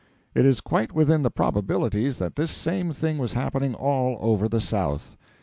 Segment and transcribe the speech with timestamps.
[0.33, 4.59] It is quite within the probabilities that this same thing was happening all over the
[4.59, 5.15] South.